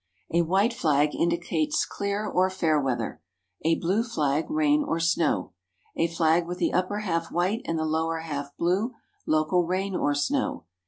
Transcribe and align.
A 0.33 0.41
white 0.41 0.73
flag 0.73 1.13
indicates 1.13 1.85
clear 1.85 2.25
or 2.25 2.49
fair 2.49 2.81
weather. 2.81 3.21
A 3.63 3.75
blue 3.77 4.01
flag, 4.03 4.49
rain 4.49 4.83
or 4.83 4.99
snow. 4.99 5.53
A 5.95 6.07
flag 6.07 6.47
with 6.47 6.57
the 6.57 6.73
upper 6.73 7.01
half 7.01 7.31
white 7.31 7.61
and 7.65 7.77
the 7.77 7.85
lower 7.85 8.21
half 8.21 8.49
blue, 8.57 8.95
local 9.27 9.63
rain 9.63 9.95
or 9.95 10.15
snow. 10.15 10.65